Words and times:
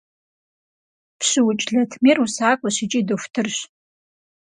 ПщыукӀ 1.19 1.65
Латмир 1.73 2.17
усакӀуэщ 2.25 2.77
икӀи 2.83 3.01
дохутырщ. 3.07 3.57